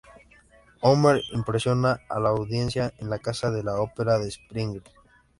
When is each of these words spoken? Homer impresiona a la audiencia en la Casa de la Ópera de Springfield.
Homer 0.79 1.21
impresiona 1.31 2.01
a 2.09 2.19
la 2.19 2.29
audiencia 2.29 2.91
en 2.97 3.11
la 3.11 3.19
Casa 3.19 3.51
de 3.51 3.61
la 3.61 3.79
Ópera 3.79 4.17
de 4.17 4.29
Springfield. 4.29 4.83